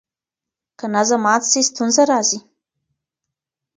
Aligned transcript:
که 0.79 0.85
نظم 0.95 1.21
مات 1.25 1.43
سي 1.51 1.61
ستونزه 1.69 2.03
راځي. 2.11 2.39